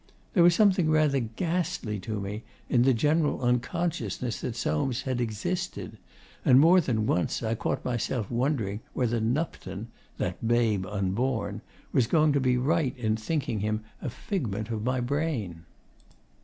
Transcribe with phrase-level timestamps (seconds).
[0.33, 5.99] There was something rather ghastly to me in the general unconsciousness that Soames had existed,
[6.43, 11.61] and more than once I caught myself wondering whether Nupton, that babe unborn,
[11.93, 15.65] were going to be right in thinking him a figment of my brain.